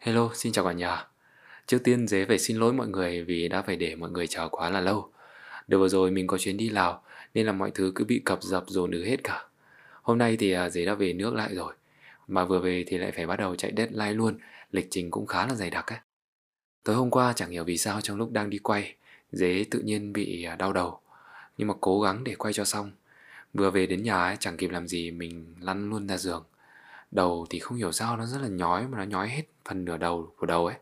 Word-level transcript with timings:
Hello, 0.00 0.30
xin 0.34 0.52
chào 0.52 0.64
cả 0.64 0.72
nhà. 0.72 1.06
Trước 1.66 1.78
tiên 1.84 2.06
Dế 2.06 2.24
phải 2.24 2.38
xin 2.38 2.56
lỗi 2.56 2.72
mọi 2.72 2.88
người 2.88 3.24
vì 3.24 3.48
đã 3.48 3.62
phải 3.62 3.76
để 3.76 3.94
mọi 3.94 4.10
người 4.10 4.26
chờ 4.26 4.48
quá 4.48 4.70
là 4.70 4.80
lâu. 4.80 5.12
Đợt 5.68 5.78
vừa 5.78 5.88
rồi 5.88 6.10
mình 6.10 6.26
có 6.26 6.38
chuyến 6.38 6.56
đi 6.56 6.68
Lào 6.68 7.02
nên 7.34 7.46
là 7.46 7.52
mọi 7.52 7.70
thứ 7.74 7.92
cứ 7.94 8.04
bị 8.04 8.22
cập 8.24 8.42
dập 8.42 8.64
dồn 8.66 8.90
ứ 8.90 9.04
hết 9.04 9.24
cả. 9.24 9.44
Hôm 10.02 10.18
nay 10.18 10.36
thì 10.36 10.52
à, 10.52 10.70
Dế 10.70 10.84
đã 10.84 10.94
về 10.94 11.12
nước 11.12 11.34
lại 11.34 11.54
rồi. 11.54 11.74
Mà 12.28 12.44
vừa 12.44 12.58
về 12.58 12.84
thì 12.86 12.98
lại 12.98 13.12
phải 13.12 13.26
bắt 13.26 13.36
đầu 13.36 13.56
chạy 13.56 13.72
deadline 13.76 14.12
luôn, 14.12 14.38
lịch 14.70 14.86
trình 14.90 15.10
cũng 15.10 15.26
khá 15.26 15.46
là 15.46 15.54
dày 15.54 15.70
đặc 15.70 15.86
ấy. 15.86 15.98
Tối 16.84 16.96
hôm 16.96 17.10
qua 17.10 17.32
chẳng 17.32 17.50
hiểu 17.50 17.64
vì 17.64 17.78
sao 17.78 18.00
trong 18.00 18.16
lúc 18.16 18.32
đang 18.32 18.50
đi 18.50 18.58
quay, 18.58 18.94
Dế 19.32 19.64
tự 19.70 19.78
nhiên 19.78 20.12
bị 20.12 20.44
à, 20.44 20.56
đau 20.56 20.72
đầu. 20.72 21.00
Nhưng 21.58 21.68
mà 21.68 21.74
cố 21.80 22.00
gắng 22.00 22.24
để 22.24 22.34
quay 22.34 22.52
cho 22.52 22.64
xong. 22.64 22.90
Vừa 23.54 23.70
về 23.70 23.86
đến 23.86 24.02
nhà 24.02 24.22
ấy, 24.22 24.36
chẳng 24.40 24.56
kịp 24.56 24.70
làm 24.70 24.88
gì 24.88 25.10
mình 25.10 25.54
lăn 25.60 25.90
luôn 25.90 26.08
ra 26.08 26.16
giường. 26.16 26.44
Đầu 27.10 27.46
thì 27.50 27.58
không 27.58 27.78
hiểu 27.78 27.92
sao 27.92 28.16
nó 28.16 28.26
rất 28.26 28.42
là 28.42 28.48
nhói 28.48 28.88
mà 28.88 28.98
nó 28.98 29.04
nhói 29.04 29.28
hết 29.28 29.42
phần 29.68 29.84
nửa 29.84 29.96
đầu 29.96 30.32
của 30.36 30.46
đầu 30.46 30.66
ấy. 30.66 30.76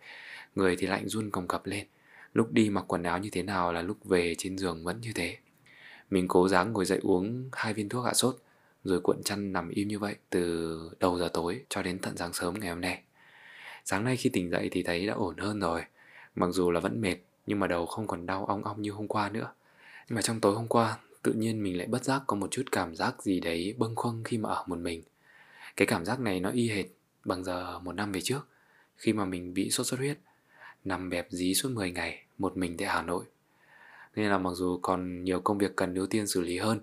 Người 0.55 0.77
thì 0.77 0.87
lạnh 0.87 1.09
run 1.09 1.30
cầm 1.30 1.48
cập 1.48 1.66
lên. 1.66 1.87
Lúc 2.33 2.53
đi 2.53 2.70
mặc 2.70 2.84
quần 2.89 3.03
áo 3.03 3.19
như 3.19 3.30
thế 3.33 3.43
nào 3.43 3.73
là 3.73 3.83
lúc 3.83 4.05
về 4.05 4.34
trên 4.39 4.59
giường 4.59 4.84
vẫn 4.84 5.01
như 5.01 5.12
thế. 5.15 5.37
Mình 6.11 6.29
cố 6.29 6.45
gắng 6.45 6.73
ngồi 6.73 6.84
dậy 6.84 6.98
uống 7.03 7.48
hai 7.53 7.75
viên 7.75 7.89
thuốc 7.89 8.05
hạ 8.05 8.15
sốt, 8.15 8.37
rồi 8.84 9.01
cuộn 9.01 9.23
chăn 9.23 9.53
nằm 9.53 9.69
im 9.69 9.89
như 9.89 9.98
vậy 9.98 10.15
từ 10.30 10.91
đầu 11.01 11.19
giờ 11.19 11.29
tối 11.33 11.65
cho 11.69 11.83
đến 11.83 11.98
tận 11.98 12.17
sáng 12.17 12.33
sớm 12.33 12.55
ngày 12.61 12.69
hôm 12.69 12.81
nay. 12.81 13.03
Sáng 13.84 14.05
nay 14.05 14.17
khi 14.17 14.31
tỉnh 14.31 14.51
dậy 14.51 14.69
thì 14.73 14.83
thấy 14.83 15.06
đã 15.06 15.15
ổn 15.15 15.37
hơn 15.37 15.61
rồi. 15.61 15.83
Mặc 16.34 16.51
dù 16.51 16.70
là 16.70 16.81
vẫn 16.81 17.01
mệt, 17.01 17.17
nhưng 17.47 17.61
mà 17.61 17.67
đầu 17.67 17.87
không 17.87 18.06
còn 18.06 18.27
đau 18.27 18.47
ong 18.47 18.65
ong 18.65 18.83
như 18.83 18.91
hôm 18.91 19.09
qua 19.09 19.29
nữa. 19.31 19.53
Nhưng 20.09 20.17
mà 20.17 20.23
trong 20.23 20.41
tối 20.41 20.55
hôm 20.55 20.69
qua, 20.69 20.98
tự 21.23 21.33
nhiên 21.33 21.62
mình 21.62 21.79
lại 21.79 21.87
bất 21.87 22.05
giác 22.05 22.23
có 22.27 22.37
một 22.37 22.51
chút 22.51 22.62
cảm 22.73 22.97
giác 22.97 23.23
gì 23.23 23.41
đấy 23.41 23.75
bâng 23.79 23.95
khuâng 23.97 24.23
khi 24.25 24.39
mà 24.39 24.48
ở 24.48 24.65
một 24.67 24.79
mình. 24.79 25.03
Cái 25.79 25.87
cảm 25.87 26.05
giác 26.05 26.21
này 26.21 26.41
nó 26.41 26.51
y 26.51 26.69
hệt 26.69 26.87
bằng 27.25 27.45
giờ 27.45 27.79
một 27.79 27.93
năm 27.93 28.13
về 28.13 28.21
trước 28.21 28.49
khi 28.97 29.13
mà 29.13 29.25
mình 29.25 29.55
bị 29.55 29.71
sốt 29.71 29.87
xuất 29.87 30.01
huyết, 30.01 30.19
nằm 30.85 31.11
bẹp 31.11 31.27
dí 31.31 31.55
suốt 31.55 31.69
10 31.73 31.91
ngày 31.91 32.25
một 32.39 32.57
mình 32.57 32.77
tại 32.77 32.89
Hà 32.89 33.03
Nội. 33.03 33.25
Nên 34.17 34.31
là 34.31 34.39
mặc 34.39 34.51
dù 34.55 34.79
còn 34.83 35.25
nhiều 35.25 35.41
công 35.41 35.59
việc 35.59 35.77
cần 35.77 35.95
ưu 35.95 36.07
tiên 36.07 36.27
xử 36.27 36.41
lý 36.41 36.59
hơn, 36.59 36.81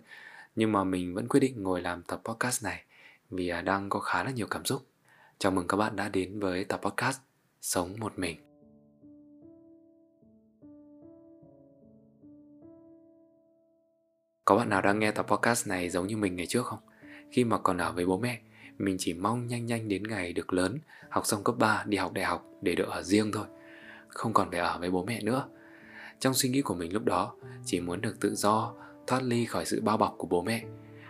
nhưng 0.55 0.71
mà 0.71 0.83
mình 0.83 1.13
vẫn 1.13 1.27
quyết 1.27 1.39
định 1.39 1.63
ngồi 1.63 1.81
làm 1.81 2.03
tập 2.03 2.21
podcast 2.25 2.63
này 2.63 2.83
vì 3.29 3.49
à, 3.49 3.61
đang 3.61 3.89
có 3.89 3.99
khá 3.99 4.23
là 4.23 4.31
nhiều 4.31 4.47
cảm 4.47 4.65
xúc. 4.65 4.85
Chào 5.37 5.51
mừng 5.51 5.67
các 5.67 5.77
bạn 5.77 5.95
đã 5.95 6.09
đến 6.09 6.39
với 6.39 6.63
tập 6.63 6.79
podcast 6.83 7.19
Sống 7.61 7.95
một 7.99 8.19
mình. 8.19 8.37
Có 14.45 14.55
bạn 14.55 14.69
nào 14.69 14.81
đang 14.81 14.99
nghe 14.99 15.11
tập 15.11 15.25
podcast 15.29 15.67
này 15.67 15.89
giống 15.89 16.07
như 16.07 16.17
mình 16.17 16.35
ngày 16.35 16.45
trước 16.45 16.65
không? 16.65 16.79
Khi 17.31 17.43
mà 17.43 17.57
còn 17.57 17.77
ở 17.77 17.91
với 17.91 18.05
bố 18.05 18.17
mẹ, 18.17 18.41
mình 18.77 18.95
chỉ 18.99 19.13
mong 19.13 19.47
nhanh 19.47 19.65
nhanh 19.65 19.87
đến 19.87 20.03
ngày 20.03 20.33
được 20.33 20.53
lớn, 20.53 20.79
học 21.09 21.25
xong 21.25 21.43
cấp 21.43 21.55
3, 21.57 21.83
đi 21.87 21.97
học 21.97 22.13
đại 22.13 22.25
học 22.25 22.45
để 22.61 22.75
được 22.75 22.87
ở 22.87 23.03
riêng 23.03 23.31
thôi. 23.31 23.45
Không 24.07 24.33
còn 24.33 24.51
phải 24.51 24.59
ở 24.59 24.77
với 24.79 24.91
bố 24.91 25.03
mẹ 25.03 25.21
nữa. 25.21 25.47
Trong 26.19 26.33
suy 26.33 26.49
nghĩ 26.49 26.61
của 26.61 26.75
mình 26.75 26.93
lúc 26.93 27.05
đó, 27.05 27.35
chỉ 27.65 27.79
muốn 27.79 28.01
được 28.01 28.19
tự 28.19 28.35
do, 28.35 28.73
thoát 29.07 29.23
ly 29.23 29.45
khỏi 29.45 29.65
sự 29.65 29.81
bao 29.81 29.97
bọc 29.97 30.15
của 30.17 30.27
bố 30.27 30.41
mẹ. 30.41 30.63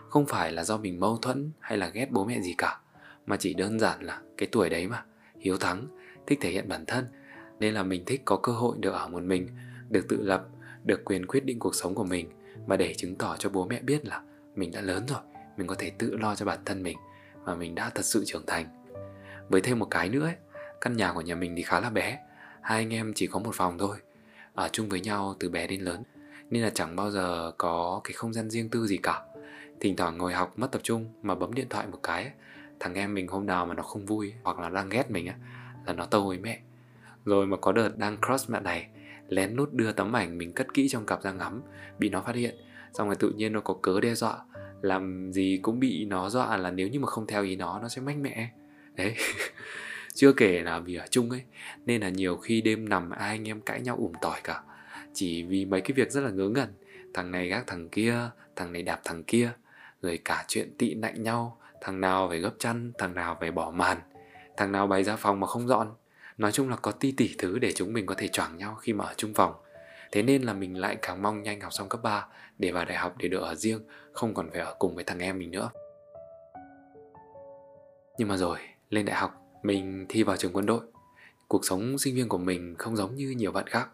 Không 0.09 0.25
phải 0.25 0.52
là 0.52 0.63
do 0.63 0.77
mình 0.77 0.99
mâu 0.99 1.17
thuẫn 1.17 1.52
hay 1.59 1.77
là 1.77 1.88
ghét 1.88 2.11
bố 2.11 2.25
mẹ 2.25 2.41
gì 2.41 2.55
cả, 2.58 2.80
mà 3.25 3.38
chỉ 3.38 3.53
đơn 3.53 3.80
giản 3.80 4.03
là 4.03 4.21
cái 4.38 4.49
tuổi 4.52 4.69
đấy 4.69 4.88
mà, 4.88 5.03
hiếu 5.39 5.58
thắng, 5.58 5.88
thích 6.27 6.39
thể 6.41 6.52
hiện 6.52 6.69
bản 6.69 6.86
thân. 6.86 7.05
Nên 7.59 7.73
là 7.73 7.83
mình 7.83 8.05
thích 8.05 8.21
có 8.25 8.38
cơ 8.38 8.52
hội 8.52 8.77
được 8.80 8.91
ở 8.91 9.08
một 9.08 9.23
mình, 9.23 9.47
được 9.89 10.05
tự 10.09 10.21
lập, 10.21 10.47
được 10.83 11.05
quyền 11.05 11.25
quyết 11.25 11.45
định 11.45 11.59
cuộc 11.59 11.75
sống 11.75 11.95
của 11.95 12.03
mình 12.03 12.30
và 12.67 12.77
để 12.77 12.93
chứng 12.93 13.16
tỏ 13.16 13.36
cho 13.39 13.49
bố 13.49 13.66
mẹ 13.66 13.81
biết 13.81 14.05
là 14.05 14.21
mình 14.55 14.71
đã 14.71 14.81
lớn 14.81 15.03
rồi, 15.08 15.19
mình 15.58 15.67
có 15.67 15.75
thể 15.75 15.89
tự 15.89 16.17
lo 16.17 16.36
cho 16.36 16.45
bản 16.45 16.59
thân 16.66 16.83
mình 16.83 16.97
và 17.45 17.55
mình 17.55 17.75
đã 17.75 17.89
thật 17.95 18.05
sự 18.05 18.23
trưởng 18.25 18.45
thành. 18.47 18.65
Với 19.49 19.61
thêm 19.61 19.79
một 19.79 19.88
cái 19.91 20.09
nữa 20.09 20.25
ấy, 20.25 20.35
căn 20.81 20.97
nhà 20.97 21.13
của 21.13 21.21
nhà 21.21 21.35
mình 21.35 21.53
thì 21.55 21.63
khá 21.63 21.79
là 21.79 21.89
bé, 21.89 22.19
hai 22.61 22.77
anh 22.77 22.93
em 22.93 23.13
chỉ 23.15 23.27
có 23.27 23.39
một 23.39 23.55
phòng 23.55 23.77
thôi, 23.77 23.97
ở 24.53 24.69
chung 24.71 24.89
với 24.89 25.02
nhau 25.02 25.35
từ 25.39 25.49
bé 25.49 25.67
đến 25.67 25.81
lớn, 25.81 26.03
nên 26.49 26.64
là 26.64 26.70
chẳng 26.70 26.95
bao 26.95 27.11
giờ 27.11 27.52
có 27.58 28.02
cái 28.03 28.14
không 28.14 28.33
gian 28.33 28.49
riêng 28.49 28.70
tư 28.70 28.87
gì 28.87 28.97
cả. 28.97 29.21
Thỉnh 29.80 29.95
thoảng 29.95 30.17
ngồi 30.17 30.33
học 30.33 30.53
mất 30.59 30.71
tập 30.71 30.81
trung 30.83 31.05
mà 31.21 31.36
bấm 31.36 31.53
điện 31.53 31.67
thoại 31.70 31.87
một 31.87 31.99
cái, 32.03 32.23
ấy, 32.23 32.31
thằng 32.80 32.93
em 32.95 33.14
mình 33.14 33.27
hôm 33.27 33.45
nào 33.45 33.65
mà 33.65 33.73
nó 33.73 33.83
không 33.83 34.05
vui 34.05 34.33
hoặc 34.43 34.59
là 34.59 34.70
đang 34.70 34.89
ghét 34.89 35.11
mình 35.11 35.27
á, 35.27 35.36
là 35.86 35.93
nó 35.93 36.05
tâu 36.05 36.27
với 36.27 36.37
mẹ. 36.37 36.59
Rồi 37.25 37.47
mà 37.47 37.58
có 37.58 37.71
đợt 37.71 37.97
đang 37.97 38.17
cross 38.17 38.49
mẹ 38.49 38.59
này, 38.59 38.87
lén 39.27 39.55
nút 39.55 39.73
đưa 39.73 39.91
tấm 39.91 40.15
ảnh 40.15 40.37
mình 40.37 40.53
cất 40.53 40.73
kỹ 40.73 40.89
trong 40.89 41.05
cặp 41.05 41.23
ra 41.23 41.31
ngắm, 41.31 41.61
bị 41.99 42.09
nó 42.09 42.21
phát 42.21 42.36
hiện, 42.36 42.55
xong 42.93 43.08
rồi 43.08 43.15
tự 43.15 43.30
nhiên 43.30 43.53
nó 43.53 43.59
có 43.59 43.73
cớ 43.81 43.99
đe 43.99 44.15
dọa 44.15 44.37
làm 44.85 45.31
gì 45.33 45.59
cũng 45.61 45.79
bị 45.79 46.05
nó 46.05 46.29
dọa 46.29 46.57
là 46.57 46.71
nếu 46.71 46.87
như 46.87 46.99
mà 46.99 47.07
không 47.07 47.27
theo 47.27 47.43
ý 47.43 47.55
nó 47.55 47.79
nó 47.79 47.89
sẽ 47.89 48.01
mách 48.01 48.17
mẹ. 48.17 48.49
Đấy. 48.95 49.15
Chưa 50.13 50.33
kể 50.33 50.61
là 50.61 50.79
vì 50.79 50.95
ở 50.95 51.05
chung 51.09 51.29
ấy, 51.29 51.41
nên 51.85 52.01
là 52.01 52.09
nhiều 52.09 52.37
khi 52.37 52.61
đêm 52.61 52.89
nằm 52.89 53.09
ai 53.09 53.29
anh 53.29 53.47
em 53.47 53.61
cãi 53.61 53.81
nhau 53.81 53.95
ủm 53.95 54.11
tỏi 54.21 54.39
cả. 54.43 54.61
Chỉ 55.13 55.43
vì 55.43 55.65
mấy 55.65 55.81
cái 55.81 55.91
việc 55.91 56.11
rất 56.11 56.21
là 56.21 56.29
ngớ 56.29 56.49
ngẩn. 56.49 56.73
Thằng 57.13 57.31
này 57.31 57.47
gác 57.47 57.67
thằng 57.67 57.89
kia, 57.89 58.29
thằng 58.55 58.73
này 58.73 58.81
đạp 58.81 59.01
thằng 59.03 59.23
kia, 59.23 59.51
rồi 60.01 60.19
cả 60.25 60.45
chuyện 60.47 60.77
tị 60.77 60.93
nạnh 60.93 61.23
nhau. 61.23 61.59
Thằng 61.81 62.02
nào 62.02 62.29
phải 62.29 62.39
gấp 62.39 62.53
chăn, 62.59 62.91
thằng 62.97 63.13
nào 63.15 63.37
phải 63.39 63.52
bỏ 63.52 63.71
màn, 63.71 63.97
thằng 64.57 64.71
nào 64.71 64.87
bày 64.87 65.03
ra 65.03 65.15
phòng 65.15 65.39
mà 65.39 65.47
không 65.47 65.67
dọn. 65.67 65.93
Nói 66.37 66.52
chung 66.52 66.69
là 66.69 66.75
có 66.75 66.91
ti 66.91 67.11
tỉ 67.11 67.35
thứ 67.37 67.59
để 67.59 67.71
chúng 67.71 67.93
mình 67.93 68.05
có 68.05 68.15
thể 68.17 68.27
choảng 68.27 68.57
nhau 68.57 68.75
khi 68.75 68.93
mà 68.93 69.05
ở 69.05 69.13
chung 69.17 69.33
phòng. 69.33 69.53
Thế 70.11 70.23
nên 70.23 70.42
là 70.42 70.54
mình 70.54 70.77
lại 70.77 70.98
càng 71.02 71.21
mong 71.21 71.43
nhanh 71.43 71.61
học 71.61 71.73
xong 71.73 71.89
cấp 71.89 72.04
3 72.04 72.27
để 72.58 72.71
vào 72.71 72.86
đại 72.86 72.98
học 72.98 73.16
để 73.17 73.27
được 73.27 73.42
ở 73.42 73.55
riêng, 73.55 73.80
không 74.14 74.33
còn 74.33 74.49
phải 74.52 74.60
ở 74.60 74.76
cùng 74.80 74.95
với 74.95 75.04
thằng 75.04 75.20
em 75.20 75.39
mình 75.39 75.52
nữa. 75.52 75.70
Nhưng 78.17 78.27
mà 78.27 78.38
rồi, 78.38 78.58
lên 78.89 79.05
đại 79.05 79.15
học, 79.15 79.33
mình 79.64 80.05
thi 80.10 80.23
vào 80.23 80.38
trường 80.38 80.54
quân 80.54 80.65
đội. 80.65 80.82
Cuộc 81.48 81.65
sống 81.65 81.98
sinh 81.98 82.15
viên 82.15 82.30
của 82.30 82.38
mình 82.38 82.76
không 82.77 82.95
giống 82.95 83.15
như 83.15 83.30
nhiều 83.30 83.52
bạn 83.52 83.67
khác. 83.67 83.89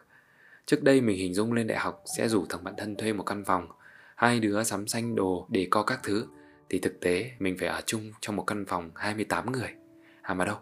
Trước 0.65 0.83
đây 0.83 1.01
mình 1.01 1.17
hình 1.17 1.33
dung 1.33 1.53
lên 1.53 1.67
đại 1.67 1.77
học 1.77 2.03
sẽ 2.17 2.27
rủ 2.27 2.45
thằng 2.49 2.63
bạn 2.63 2.73
thân 2.77 2.95
thuê 2.95 3.13
một 3.13 3.23
căn 3.23 3.45
phòng, 3.45 3.67
hai 4.15 4.39
đứa 4.39 4.63
sắm 4.63 4.87
xanh 4.87 5.15
đồ 5.15 5.47
để 5.49 5.67
co 5.71 5.83
các 5.83 5.99
thứ. 6.03 6.27
Thì 6.69 6.79
thực 6.79 6.99
tế 6.99 7.31
mình 7.39 7.57
phải 7.59 7.67
ở 7.67 7.81
chung 7.85 8.11
trong 8.21 8.35
một 8.35 8.43
căn 8.43 8.65
phòng 8.65 8.91
28 8.95 9.51
người. 9.51 9.69
À 10.21 10.33
mà 10.33 10.45
đâu, 10.45 10.57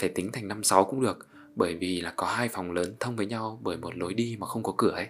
phải 0.00 0.08
tính 0.08 0.32
thành 0.32 0.48
năm 0.48 0.62
sáu 0.62 0.84
cũng 0.84 1.02
được 1.02 1.26
bởi 1.56 1.76
vì 1.76 2.00
là 2.00 2.12
có 2.16 2.26
hai 2.26 2.48
phòng 2.48 2.72
lớn 2.72 2.96
thông 3.00 3.16
với 3.16 3.26
nhau 3.26 3.60
bởi 3.62 3.76
một 3.76 3.96
lối 3.96 4.14
đi 4.14 4.36
mà 4.40 4.46
không 4.46 4.62
có 4.62 4.74
cửa 4.78 4.90
ấy. 4.90 5.06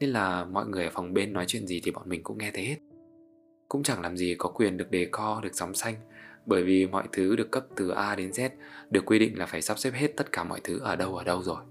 Nên 0.00 0.10
là 0.10 0.44
mọi 0.44 0.66
người 0.66 0.84
ở 0.84 0.90
phòng 0.94 1.14
bên 1.14 1.32
nói 1.32 1.44
chuyện 1.48 1.66
gì 1.66 1.80
thì 1.84 1.90
bọn 1.90 2.08
mình 2.08 2.22
cũng 2.22 2.38
nghe 2.38 2.50
thấy 2.50 2.64
hết. 2.64 2.76
Cũng 3.68 3.82
chẳng 3.82 4.00
làm 4.00 4.16
gì 4.16 4.34
có 4.38 4.48
quyền 4.48 4.76
được 4.76 4.90
đề 4.90 5.04
co, 5.04 5.40
được 5.42 5.50
sóng 5.52 5.74
xanh. 5.74 5.94
Bởi 6.46 6.62
vì 6.62 6.86
mọi 6.86 7.04
thứ 7.12 7.36
được 7.36 7.50
cấp 7.50 7.66
từ 7.76 7.88
A 7.88 8.14
đến 8.14 8.30
Z, 8.30 8.50
được 8.90 9.06
quy 9.06 9.18
định 9.18 9.38
là 9.38 9.46
phải 9.46 9.62
sắp 9.62 9.78
xếp 9.78 9.90
hết 9.94 10.16
tất 10.16 10.32
cả 10.32 10.44
mọi 10.44 10.60
thứ 10.64 10.78
ở 10.78 10.96
đâu 10.96 11.16
ở 11.16 11.24
đâu 11.24 11.42
rồi. 11.42 11.62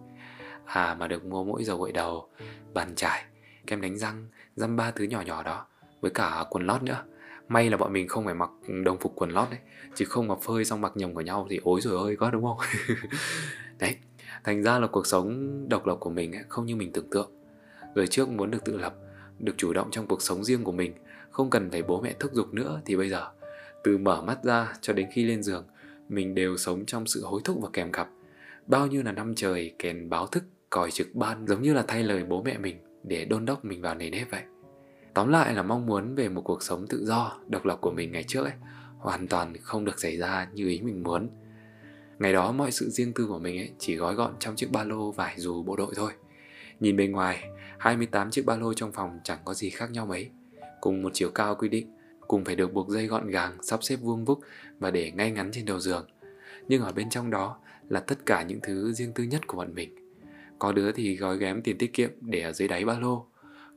À 0.65 0.95
mà 0.99 1.07
được 1.07 1.25
mua 1.25 1.43
mỗi 1.43 1.63
dầu 1.63 1.77
gội 1.77 1.91
đầu, 1.91 2.29
bàn 2.73 2.95
chải, 2.95 3.23
kem 3.67 3.81
đánh 3.81 3.97
răng, 3.97 4.27
dăm 4.55 4.75
ba 4.75 4.91
thứ 4.91 5.03
nhỏ 5.03 5.21
nhỏ 5.21 5.43
đó, 5.43 5.65
với 6.01 6.11
cả 6.11 6.45
quần 6.49 6.65
lót 6.65 6.83
nữa. 6.83 7.03
May 7.47 7.69
là 7.69 7.77
bọn 7.77 7.93
mình 7.93 8.07
không 8.07 8.25
phải 8.25 8.33
mặc 8.33 8.49
đồng 8.83 8.97
phục 8.97 9.13
quần 9.15 9.29
lót 9.29 9.49
đấy, 9.49 9.59
chứ 9.95 10.05
không 10.05 10.27
mà 10.27 10.35
phơi 10.41 10.65
xong 10.65 10.81
mặc 10.81 10.91
nhầm 10.95 11.13
của 11.13 11.21
nhau 11.21 11.47
thì 11.49 11.59
ối 11.63 11.81
rồi 11.81 12.07
ơi 12.07 12.15
có 12.15 12.31
đúng 12.31 12.43
không? 12.43 12.57
Đấy 13.79 13.95
thành 14.43 14.63
ra 14.63 14.79
là 14.79 14.87
cuộc 14.87 15.07
sống 15.07 15.55
độc 15.69 15.87
lập 15.87 15.95
của 15.99 16.09
mình 16.09 16.31
ấy, 16.35 16.43
không 16.47 16.65
như 16.65 16.75
mình 16.75 16.91
tưởng 16.91 17.09
tượng. 17.09 17.31
Người 17.95 18.07
trước 18.07 18.29
muốn 18.29 18.51
được 18.51 18.63
tự 18.65 18.77
lập 18.77 18.95
được 19.39 19.53
chủ 19.57 19.73
động 19.73 19.91
trong 19.91 20.07
cuộc 20.07 20.21
sống 20.21 20.43
riêng 20.43 20.63
của 20.63 20.71
mình 20.71 20.93
không 21.31 21.49
cần 21.49 21.69
phải 21.69 21.83
bố 21.83 22.01
mẹ 22.01 22.13
thúc 22.19 22.33
giục 22.33 22.53
nữa 22.53 22.81
thì 22.85 22.95
bây 22.95 23.09
giờ 23.09 23.27
từ 23.83 23.97
mở 23.97 24.21
mắt 24.21 24.43
ra 24.43 24.73
cho 24.81 24.93
đến 24.93 25.07
khi 25.11 25.23
lên 25.23 25.43
giường 25.43 25.65
mình 26.09 26.35
đều 26.35 26.57
sống 26.57 26.85
trong 26.85 27.05
sự 27.05 27.25
hối 27.25 27.41
thúc 27.43 27.57
và 27.61 27.69
kèm 27.73 27.91
cặp. 27.91 28.09
Bao 28.67 28.87
nhiêu 28.87 29.03
là 29.03 29.11
năm 29.11 29.35
trời 29.35 29.73
kèn 29.79 30.09
báo 30.09 30.27
thức 30.27 30.43
còi 30.69 30.91
trực 30.91 31.15
ban 31.15 31.47
giống 31.47 31.61
như 31.61 31.73
là 31.73 31.83
thay 31.87 32.03
lời 32.03 32.23
bố 32.23 32.43
mẹ 32.43 32.57
mình 32.57 32.77
để 33.03 33.25
đôn 33.25 33.45
đốc 33.45 33.65
mình 33.65 33.81
vào 33.81 33.95
nề 33.95 34.09
nếp 34.09 34.31
vậy. 34.31 34.41
Tóm 35.13 35.29
lại 35.29 35.53
là 35.53 35.63
mong 35.63 35.85
muốn 35.85 36.15
về 36.15 36.29
một 36.29 36.41
cuộc 36.41 36.63
sống 36.63 36.85
tự 36.89 37.05
do 37.05 37.39
độc 37.47 37.65
lập 37.65 37.77
của 37.81 37.91
mình 37.91 38.11
ngày 38.11 38.23
trước 38.23 38.43
ấy 38.43 38.53
hoàn 38.97 39.27
toàn 39.27 39.53
không 39.61 39.85
được 39.85 39.99
xảy 39.99 40.17
ra 40.17 40.47
như 40.53 40.67
ý 40.67 40.81
mình 40.81 41.03
muốn. 41.03 41.29
Ngày 42.19 42.33
đó 42.33 42.51
mọi 42.51 42.71
sự 42.71 42.89
riêng 42.89 43.13
tư 43.13 43.27
của 43.27 43.39
mình 43.39 43.57
ấy 43.57 43.71
chỉ 43.79 43.95
gói 43.95 44.15
gọn 44.15 44.33
trong 44.39 44.55
chiếc 44.55 44.71
ba 44.71 44.83
lô 44.83 45.11
vải 45.11 45.35
dù 45.37 45.63
bộ 45.63 45.75
đội 45.75 45.93
thôi. 45.95 46.11
Nhìn 46.79 46.97
bên 46.97 47.11
ngoài, 47.11 47.49
28 47.77 48.31
chiếc 48.31 48.45
ba 48.45 48.55
lô 48.55 48.73
trong 48.73 48.91
phòng 48.91 49.19
chẳng 49.23 49.39
có 49.45 49.53
gì 49.53 49.69
khác 49.69 49.91
nhau 49.91 50.05
mấy. 50.05 50.29
Cùng 50.81 51.01
một 51.01 51.09
chiều 51.13 51.31
cao 51.31 51.55
quy 51.55 51.69
định, 51.69 51.87
cùng 52.27 52.45
phải 52.45 52.55
được 52.55 52.73
buộc 52.73 52.89
dây 52.89 53.07
gọn 53.07 53.27
gàng, 53.27 53.63
sắp 53.63 53.83
xếp 53.83 53.95
vuông 53.95 54.25
vức 54.25 54.39
và 54.79 54.91
để 54.91 55.11
ngay 55.11 55.31
ngắn 55.31 55.49
trên 55.53 55.65
đầu 55.65 55.79
giường. 55.79 56.07
Nhưng 56.67 56.81
ở 56.81 56.91
bên 56.91 57.09
trong 57.09 57.29
đó 57.29 57.57
là 57.89 57.99
tất 57.99 58.25
cả 58.25 58.43
những 58.43 58.59
thứ 58.63 58.93
riêng 58.93 59.13
tư 59.13 59.23
nhất 59.23 59.47
của 59.47 59.57
bọn 59.57 59.75
mình. 59.75 59.95
Có 60.59 60.71
đứa 60.71 60.91
thì 60.91 61.15
gói 61.15 61.37
ghém 61.37 61.61
tiền 61.61 61.77
tiết 61.77 61.93
kiệm 61.93 62.09
để 62.21 62.41
ở 62.41 62.51
dưới 62.51 62.67
đáy 62.67 62.85
ba 62.85 62.99
lô. 62.99 63.25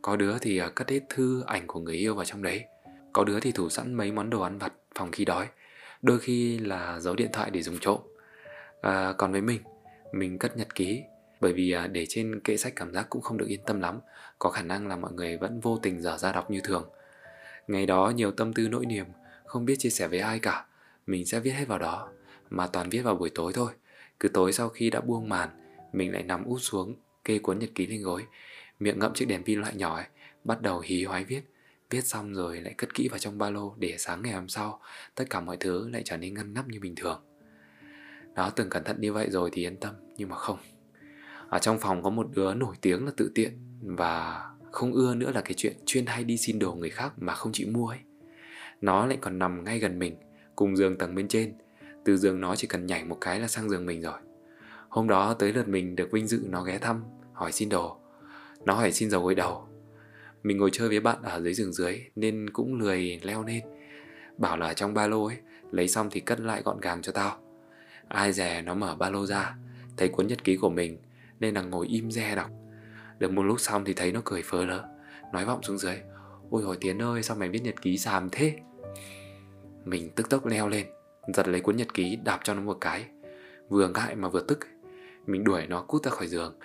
Có 0.03 0.17
đứa 0.17 0.39
thì 0.39 0.59
à, 0.59 0.69
cất 0.69 0.91
hết 0.91 1.01
thư 1.09 1.43
ảnh 1.47 1.67
của 1.67 1.81
người 1.81 1.97
yêu 1.97 2.15
vào 2.15 2.25
trong 2.25 2.43
đấy. 2.43 2.65
Có 3.13 3.25
đứa 3.25 3.41
thì 3.41 3.53
thủ 3.53 3.69
sẵn 3.69 3.95
mấy 3.95 4.13
món 4.13 4.31
đồ 4.31 4.41
ăn 4.41 4.59
vặt 4.59 4.73
phòng 4.95 5.11
khi 5.13 5.25
đói. 5.25 5.47
Đôi 6.03 6.19
khi 6.19 6.59
là 6.59 7.01
giấu 7.01 7.15
điện 7.15 7.31
thoại 7.33 7.51
để 7.51 7.63
dùng 7.63 7.79
trộm 7.81 8.01
à, 8.87 9.13
còn 9.19 9.33
với 9.33 9.41
mình 9.41 9.61
mình 10.13 10.39
cất 10.39 10.57
nhật 10.57 10.75
ký. 10.75 11.03
Bởi 11.41 11.53
vì 11.53 11.73
à, 11.73 11.87
để 11.87 12.07
trên 12.09 12.41
kệ 12.41 12.57
sách 12.57 12.73
cảm 12.77 12.93
giác 12.93 13.07
cũng 13.11 13.23
không 13.23 13.39
được 13.39 13.47
yên 13.49 13.61
tâm 13.67 13.81
lắm. 13.81 14.01
Có 14.39 14.51
khả 14.51 14.63
năng 14.63 14.89
là 14.89 14.97
mọi 14.97 15.13
người 15.13 15.37
vẫn 15.37 15.61
vô 15.61 15.79
tình 15.83 16.01
dở 16.01 16.19
ra 16.19 16.33
đọc 16.33 16.51
như 16.51 16.61
thường. 16.65 16.89
Ngày 17.69 17.87
đó 17.87 18.13
nhiều 18.17 18.31
tâm 18.31 18.53
tư 18.53 18.69
nỗi 18.69 18.87
niềm 18.87 19.07
không 19.45 19.65
biết 19.65 19.77
chia 19.79 19.91
sẻ 19.91 20.09
với 20.09 20.19
ai 20.19 20.39
cả. 20.39 20.67
Mình 21.07 21.27
sẽ 21.27 21.41
viết 21.41 21.51
hết 21.51 21.69
vào 21.69 21.79
đó 21.79 22.09
mà 22.51 22.67
toàn 22.67 22.91
viết 22.91 23.03
vào 23.03 23.15
buổi 23.15 23.31
tối 23.35 23.53
thôi. 23.53 23.73
Cứ 24.21 24.29
tối 24.29 24.53
sau 24.53 24.69
khi 24.69 24.91
đã 24.91 25.01
buông 25.01 25.29
màn, 25.29 25.49
mình 25.93 26.13
lại 26.13 26.23
nằm 26.23 26.45
úp 26.45 26.61
xuống, 26.61 26.95
kê 27.25 27.39
cuốn 27.39 27.59
nhật 27.59 27.71
ký 27.75 27.87
lên 27.87 28.03
gối, 28.03 28.23
miệng 28.81 28.99
ngậm 28.99 29.15
chiếc 29.15 29.25
đèn 29.25 29.45
pin 29.45 29.61
loại 29.61 29.75
nhỏ 29.75 29.97
ấy, 29.97 30.05
bắt 30.45 30.63
đầu 30.63 30.81
hí 30.81 31.05
hoái 31.05 31.25
viết. 31.25 31.43
Viết 31.91 32.05
xong 32.05 32.35
rồi 32.35 32.61
lại 32.61 32.75
cất 32.79 32.95
kỹ 32.95 33.09
vào 33.09 33.19
trong 33.19 33.39
ba 33.39 33.51
lô 33.51 33.75
để 33.79 33.95
sáng 33.99 34.23
ngày 34.23 34.33
hôm 34.33 34.49
sau, 34.49 34.81
tất 35.15 35.25
cả 35.31 35.41
mọi 35.41 35.57
thứ 35.57 35.89
lại 35.89 36.03
trở 36.05 36.17
nên 36.17 36.35
ngăn 36.35 36.55
nắp 36.55 36.69
như 36.69 36.81
bình 36.81 36.95
thường. 36.95 37.36
Nó 38.37 38.51
từng 38.51 38.71
cẩn 38.71 38.85
thận 38.85 39.01
như 39.01 39.13
vậy 39.13 39.31
rồi 39.31 39.51
thì 39.53 39.63
yên 39.63 39.77
tâm, 39.77 39.95
nhưng 40.17 40.29
mà 40.29 40.37
không. 40.37 40.59
Ở 41.49 41.59
trong 41.59 41.79
phòng 41.79 42.03
có 42.03 42.11
một 42.11 42.27
đứa 42.35 42.55
nổi 42.55 42.75
tiếng 42.81 43.05
là 43.07 43.13
tự 43.17 43.31
tiện 43.35 43.53
và 43.83 44.45
không 44.73 44.93
ưa 44.93 45.15
nữa 45.15 45.31
là 45.35 45.41
cái 45.41 45.55
chuyện 45.55 45.77
chuyên 45.87 46.07
hay 46.07 46.25
đi 46.25 46.37
xin 46.37 46.59
đồ 46.59 46.75
người 46.75 46.91
khác 46.91 47.13
mà 47.17 47.35
không 47.35 47.53
chịu 47.53 47.69
mua 47.71 47.89
ấy. 47.89 47.99
Nó 48.81 49.07
lại 49.07 49.19
còn 49.21 49.39
nằm 49.39 49.65
ngay 49.65 49.79
gần 49.79 49.99
mình, 49.99 50.17
cùng 50.57 50.77
giường 50.77 50.99
tầng 50.99 51.15
bên 51.15 51.29
trên. 51.29 51.55
Từ 52.05 52.17
giường 52.17 52.41
nó 52.41 52.57
chỉ 52.57 52.67
cần 52.67 52.87
nhảy 52.87 53.05
một 53.05 53.19
cái 53.21 53.41
là 53.41 53.49
sang 53.49 53.71
giường 53.71 53.87
mình 53.87 54.03
rồi. 54.03 54.19
Hôm 54.89 55.09
đó 55.09 55.35
tới 55.35 55.53
lượt 55.53 55.69
mình 55.69 55.97
được 55.97 56.13
vinh 56.13 56.27
dự 56.27 56.41
nó 56.49 56.63
ghé 56.63 56.79
thăm, 56.79 57.05
hỏi 57.33 57.53
xin 57.53 57.69
đồ. 57.69 57.99
Nó 58.65 58.75
hỏi 58.75 58.93
xin 58.93 59.11
dầu 59.11 59.23
gội 59.23 59.35
đầu. 59.35 59.69
Mình 60.43 60.59
ngồi 60.59 60.71
chơi 60.73 60.89
với 60.89 61.01
bạn 61.01 61.23
ở 61.23 61.41
dưới 61.41 61.55
giường 61.55 61.73
dưới 61.73 62.05
nên 62.17 62.51
cũng 62.51 62.75
lười 62.75 63.21
leo 63.23 63.45
lên. 63.45 63.65
Bảo 64.39 64.57
là 64.57 64.75
trong 64.75 64.95
ba 64.95 65.07
lô 65.07 65.25
ấy, 65.25 65.37
lấy 65.71 65.89
xong 65.89 66.09
thì 66.11 66.21
cất 66.21 66.41
lại 66.41 66.63
gọn 66.65 66.81
gàng 66.81 67.03
cho 67.03 67.13
tao. 67.13 67.46
Ai 68.09 68.33
dè 68.33 68.63
nó 68.63 68.75
mở 68.75 68.97
ba 68.97 69.11
lô 69.11 69.27
ra, 69.27 69.55
thấy 69.97 70.09
cuốn 70.09 70.27
nhật 70.27 70.45
ký 70.45 70.57
của 70.57 70.71
mình 70.71 70.99
nên 71.41 71.55
là 71.55 71.63
ngồi 71.63 71.87
im 71.87 72.11
re 72.11 72.35
đọc. 72.35 72.51
Được 73.19 73.33
một 73.33 73.43
lúc 73.43 73.61
xong 73.61 73.85
thì 73.85 73.93
thấy 73.93 74.13
nó 74.13 74.21
cười 74.25 74.43
phớ 74.43 74.65
lỡ, 74.65 74.89
nói 75.33 75.45
vọng 75.45 75.63
xuống 75.63 75.79
dưới. 75.79 75.97
Ôi 76.51 76.63
hồi 76.63 76.77
Tiến 76.81 77.03
ơi 77.03 77.23
sao 77.23 77.37
mày 77.37 77.49
viết 77.49 77.63
nhật 77.63 77.83
ký 77.83 77.99
xàm 77.99 78.29
thế 78.33 78.55
Mình 79.85 80.11
tức 80.11 80.31
tốc 80.31 80.47
leo 80.47 80.69
lên 80.69 80.87
Giật 81.35 81.49
lấy 81.49 81.61
cuốn 81.61 81.77
nhật 81.77 81.95
ký 81.95 82.17
đạp 82.25 82.41
cho 82.45 82.55
nó 82.55 82.61
một 82.61 82.79
cái 82.81 83.07
Vừa 83.69 83.89
ngại 83.89 84.17
mà 84.17 84.29
vừa 84.29 84.43
tức 84.49 84.59
Mình 85.27 85.45
đuổi 85.45 85.67
nó 85.67 85.83
cút 85.83 86.05
ra 86.05 86.11
khỏi 86.11 86.27
giường 86.27 86.59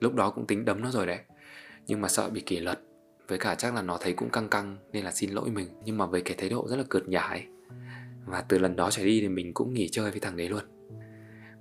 Lúc 0.00 0.14
đó 0.14 0.30
cũng 0.30 0.46
tính 0.46 0.64
đấm 0.64 0.80
nó 0.80 0.90
rồi 0.90 1.06
đấy 1.06 1.18
Nhưng 1.86 2.00
mà 2.00 2.08
sợ 2.08 2.30
bị 2.30 2.40
kỷ 2.40 2.58
luật 2.58 2.80
Với 3.28 3.38
cả 3.38 3.54
chắc 3.54 3.74
là 3.74 3.82
nó 3.82 3.98
thấy 4.00 4.12
cũng 4.12 4.30
căng 4.30 4.48
căng 4.48 4.76
Nên 4.92 5.04
là 5.04 5.12
xin 5.12 5.30
lỗi 5.30 5.50
mình 5.50 5.68
Nhưng 5.84 5.98
mà 5.98 6.06
với 6.06 6.20
cái 6.20 6.36
thái 6.38 6.48
độ 6.48 6.66
rất 6.70 6.76
là 6.76 6.84
cợt 6.88 7.08
nhả 7.08 7.20
ấy 7.20 7.42
Và 8.26 8.44
từ 8.48 8.58
lần 8.58 8.76
đó 8.76 8.90
trở 8.90 9.04
đi 9.04 9.20
thì 9.20 9.28
mình 9.28 9.54
cũng 9.54 9.74
nghỉ 9.74 9.88
chơi 9.88 10.10
với 10.10 10.20
thằng 10.20 10.36
đấy 10.36 10.48
luôn 10.48 10.64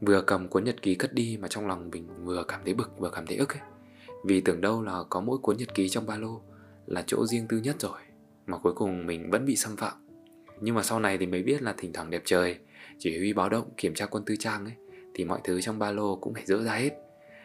Vừa 0.01 0.21
cầm 0.21 0.47
cuốn 0.47 0.63
nhật 0.63 0.81
ký 0.81 0.95
cất 0.95 1.13
đi 1.13 1.37
Mà 1.41 1.47
trong 1.47 1.67
lòng 1.67 1.89
mình 1.89 2.07
vừa 2.25 2.43
cảm 2.47 2.61
thấy 2.65 2.73
bực, 2.73 2.99
vừa 2.99 3.09
cảm 3.09 3.25
thấy 3.27 3.37
ức 3.37 3.53
ấy. 3.53 3.61
Vì 4.23 4.41
tưởng 4.41 4.61
đâu 4.61 4.81
là 4.81 5.03
có 5.09 5.21
mỗi 5.21 5.37
cuốn 5.37 5.57
nhật 5.57 5.73
ký 5.73 5.89
trong 5.89 6.05
ba 6.05 6.17
lô 6.17 6.41
là 6.87 7.03
chỗ 7.07 7.25
riêng 7.25 7.47
tư 7.49 7.57
nhất 7.57 7.75
rồi, 7.79 7.99
mà 8.47 8.57
cuối 8.57 8.73
cùng 8.73 9.07
mình 9.07 9.31
vẫn 9.31 9.45
bị 9.45 9.55
xâm 9.55 9.77
phạm. 9.77 9.93
Nhưng 10.61 10.75
mà 10.75 10.83
sau 10.83 10.99
này 10.99 11.17
thì 11.17 11.25
mới 11.25 11.43
biết 11.43 11.61
là 11.61 11.73
thỉnh 11.77 11.93
thoảng 11.93 12.09
đẹp 12.09 12.21
trời, 12.25 12.57
chỉ 12.99 13.17
huy 13.17 13.33
báo 13.33 13.49
động, 13.49 13.69
kiểm 13.77 13.93
tra 13.93 14.05
quân 14.05 14.25
tư 14.25 14.35
trang 14.39 14.65
ấy, 14.65 14.73
thì 15.13 15.25
mọi 15.25 15.39
thứ 15.43 15.61
trong 15.61 15.79
ba 15.79 15.91
lô 15.91 16.15
cũng 16.15 16.33
phải 16.33 16.45
dỡ 16.45 16.63
ra 16.63 16.73
hết. 16.73 16.89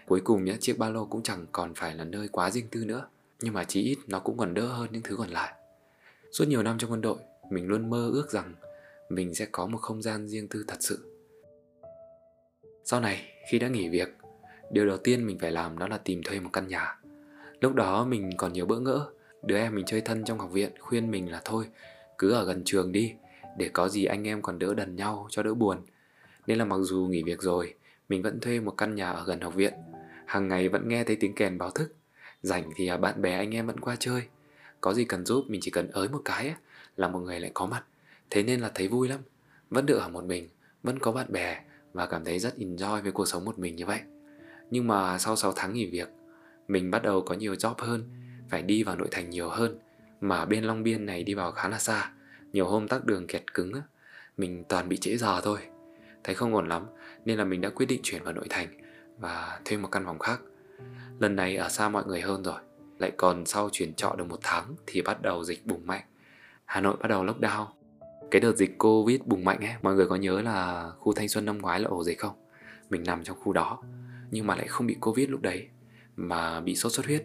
Cuối 0.06 0.20
cùng 0.20 0.44
nhé 0.44 0.56
chiếc 0.60 0.78
ba 0.78 0.90
lô 0.90 1.06
cũng 1.06 1.22
chẳng 1.22 1.46
còn 1.52 1.74
phải 1.74 1.94
là 1.94 2.04
nơi 2.04 2.28
quá 2.28 2.50
riêng 2.50 2.68
tư 2.70 2.84
nữa, 2.84 3.08
nhưng 3.40 3.54
mà 3.54 3.64
chí 3.64 3.82
ít 3.82 3.98
nó 4.06 4.18
cũng 4.18 4.36
còn 4.36 4.54
đỡ 4.54 4.66
hơn 4.66 4.88
những 4.92 5.02
thứ 5.02 5.16
còn 5.16 5.28
lại. 5.28 5.54
Suốt 6.32 6.44
nhiều 6.48 6.62
năm 6.62 6.78
trong 6.78 6.90
quân 6.90 7.00
đội, 7.00 7.18
mình 7.50 7.66
luôn 7.66 7.90
mơ 7.90 8.10
ước 8.12 8.30
rằng 8.30 8.54
mình 9.08 9.34
sẽ 9.34 9.46
có 9.52 9.66
một 9.66 9.78
không 9.78 10.02
gian 10.02 10.28
riêng 10.28 10.48
tư 10.48 10.64
thật 10.68 10.78
sự 10.80 11.15
sau 12.88 13.00
này, 13.00 13.32
khi 13.48 13.58
đã 13.58 13.68
nghỉ 13.68 13.88
việc, 13.88 14.16
điều 14.70 14.86
đầu 14.86 14.96
tiên 14.96 15.26
mình 15.26 15.38
phải 15.38 15.50
làm 15.50 15.78
đó 15.78 15.88
là 15.88 15.98
tìm 15.98 16.22
thuê 16.22 16.40
một 16.40 16.50
căn 16.52 16.68
nhà. 16.68 16.98
Lúc 17.60 17.74
đó 17.74 18.04
mình 18.04 18.30
còn 18.36 18.52
nhiều 18.52 18.66
bỡ 18.66 18.78
ngỡ. 18.78 19.06
Đứa 19.42 19.56
em 19.56 19.74
mình 19.74 19.84
chơi 19.86 20.00
thân 20.00 20.24
trong 20.24 20.38
học 20.38 20.50
viện 20.52 20.70
khuyên 20.80 21.10
mình 21.10 21.30
là 21.30 21.40
thôi, 21.44 21.64
Cứ 22.18 22.32
ở 22.32 22.44
gần 22.44 22.62
trường 22.64 22.92
đi, 22.92 23.14
Để 23.58 23.70
có 23.72 23.88
gì 23.88 24.04
anh 24.04 24.28
em 24.28 24.42
còn 24.42 24.58
đỡ 24.58 24.74
đần 24.74 24.96
nhau 24.96 25.26
cho 25.30 25.42
đỡ 25.42 25.54
buồn. 25.54 25.78
Nên 26.46 26.58
là 26.58 26.64
mặc 26.64 26.76
dù 26.80 27.06
nghỉ 27.10 27.22
việc 27.22 27.42
rồi, 27.42 27.74
Mình 28.08 28.22
vẫn 28.22 28.40
thuê 28.40 28.60
một 28.60 28.74
căn 28.76 28.94
nhà 28.94 29.10
ở 29.10 29.24
gần 29.24 29.40
học 29.40 29.54
viện. 29.54 29.74
Hàng 30.26 30.48
ngày 30.48 30.68
vẫn 30.68 30.88
nghe 30.88 31.04
thấy 31.04 31.16
tiếng 31.16 31.34
kèn 31.34 31.58
báo 31.58 31.70
thức. 31.70 31.94
Rảnh 32.42 32.70
thì 32.76 32.86
à, 32.86 32.96
bạn 32.96 33.22
bè 33.22 33.36
anh 33.36 33.54
em 33.54 33.66
vẫn 33.66 33.80
qua 33.80 33.96
chơi. 33.98 34.22
Có 34.80 34.94
gì 34.94 35.04
cần 35.04 35.26
giúp 35.26 35.44
mình 35.48 35.60
chỉ 35.64 35.70
cần 35.70 35.90
ới 35.90 36.08
một 36.08 36.20
cái 36.24 36.54
Là 36.96 37.08
một 37.08 37.18
người 37.18 37.40
lại 37.40 37.50
có 37.54 37.66
mặt. 37.66 37.84
Thế 38.30 38.42
nên 38.42 38.60
là 38.60 38.70
thấy 38.74 38.88
vui 38.88 39.08
lắm. 39.08 39.20
Vẫn 39.70 39.86
được 39.86 39.98
ở 39.98 40.08
một 40.08 40.24
mình, 40.24 40.48
Vẫn 40.82 40.98
có 40.98 41.12
bạn 41.12 41.32
bè 41.32 41.60
và 41.96 42.06
cảm 42.06 42.24
thấy 42.24 42.38
rất 42.38 42.54
enjoy 42.58 43.02
với 43.02 43.12
cuộc 43.12 43.26
sống 43.26 43.44
một 43.44 43.58
mình 43.58 43.76
như 43.76 43.86
vậy. 43.86 44.00
Nhưng 44.70 44.86
mà 44.86 45.18
sau 45.18 45.36
6 45.36 45.52
tháng 45.56 45.72
nghỉ 45.72 45.86
việc, 45.90 46.08
Mình 46.68 46.90
bắt 46.90 47.02
đầu 47.02 47.22
có 47.22 47.34
nhiều 47.34 47.54
job 47.54 47.74
hơn, 47.78 48.08
phải 48.48 48.62
đi 48.62 48.82
vào 48.82 48.96
nội 48.96 49.08
thành 49.10 49.30
nhiều 49.30 49.48
hơn, 49.48 49.78
mà 50.20 50.44
bên 50.44 50.64
Long 50.64 50.82
Biên 50.82 51.06
này 51.06 51.22
đi 51.22 51.34
vào 51.34 51.52
khá 51.52 51.68
là 51.68 51.78
xa, 51.78 52.12
nhiều 52.52 52.66
hôm 52.66 52.88
tắc 52.88 53.04
đường 53.04 53.26
kẹt 53.26 53.54
cứng 53.54 53.72
á, 53.72 53.80
mình 54.36 54.64
toàn 54.68 54.88
bị 54.88 54.96
trễ 54.96 55.16
giờ 55.16 55.40
thôi. 55.40 55.58
Thấy 56.24 56.34
không 56.34 56.54
ổn 56.54 56.68
lắm, 56.68 56.86
nên 57.24 57.38
là 57.38 57.44
mình 57.44 57.60
đã 57.60 57.68
quyết 57.68 57.86
định 57.86 58.00
chuyển 58.02 58.22
vào 58.22 58.32
nội 58.32 58.46
thành 58.50 58.68
và 59.18 59.60
thuê 59.64 59.78
một 59.78 59.88
căn 59.92 60.04
phòng 60.04 60.18
khác. 60.18 60.40
Lần 61.18 61.36
này 61.36 61.56
ở 61.56 61.68
xa 61.68 61.88
mọi 61.88 62.04
người 62.06 62.20
hơn 62.20 62.42
rồi, 62.42 62.60
lại 62.98 63.12
còn 63.16 63.46
sau 63.46 63.68
chuyển 63.72 63.94
trọ 63.94 64.14
được 64.18 64.24
một 64.24 64.38
tháng 64.42 64.74
thì 64.86 65.02
bắt 65.02 65.22
đầu 65.22 65.44
dịch 65.44 65.66
bùng 65.66 65.86
mạnh. 65.86 66.04
Hà 66.64 66.80
Nội 66.80 66.96
bắt 67.00 67.08
đầu 67.08 67.24
lockdown 67.24 67.66
cái 68.30 68.40
đợt 68.40 68.56
dịch 68.56 68.78
Covid 68.78 69.20
bùng 69.24 69.44
mạnh 69.44 69.58
ấy, 69.60 69.74
mọi 69.82 69.94
người 69.94 70.06
có 70.06 70.16
nhớ 70.16 70.40
là 70.40 70.90
khu 70.98 71.12
Thanh 71.12 71.28
Xuân 71.28 71.44
năm 71.44 71.58
ngoái 71.58 71.80
là 71.80 71.88
ổ 71.88 72.04
dịch 72.04 72.18
không? 72.18 72.32
Mình 72.90 73.02
nằm 73.06 73.24
trong 73.24 73.36
khu 73.40 73.52
đó, 73.52 73.82
nhưng 74.30 74.46
mà 74.46 74.56
lại 74.56 74.66
không 74.66 74.86
bị 74.86 74.96
Covid 75.00 75.28
lúc 75.28 75.42
đấy, 75.42 75.68
mà 76.16 76.60
bị 76.60 76.74
sốt 76.74 76.92
xuất 76.92 77.06
huyết. 77.06 77.24